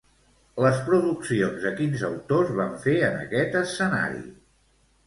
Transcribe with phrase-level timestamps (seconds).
[0.63, 4.27] Les produccions de quins autors van fer en aquest escenari?